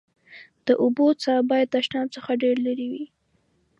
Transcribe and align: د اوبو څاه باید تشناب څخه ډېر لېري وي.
د 0.65 0.67
اوبو 0.83 1.05
څاه 1.21 1.41
باید 1.49 1.71
تشناب 1.75 2.07
څخه 2.15 2.31
ډېر 2.43 2.55
لېري 2.65 2.87
وي. 2.91 3.05